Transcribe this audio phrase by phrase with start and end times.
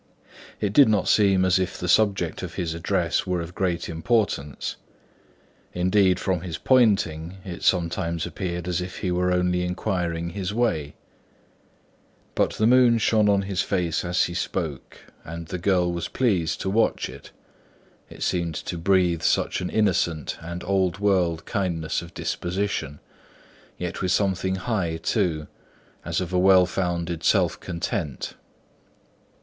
[0.59, 4.75] It did not seem as if the subject of his address were of great importance;
[5.73, 10.95] indeed, from his pointing, it sometimes appeared as if he were only inquiring his way;
[12.33, 16.59] but the moon shone on his face as he spoke, and the girl was pleased
[16.61, 17.29] to watch it,
[18.09, 22.99] it seemed to breathe such an innocent and old world kindness of disposition,
[23.77, 25.45] yet with something high too,
[26.03, 28.33] as of a well founded self content.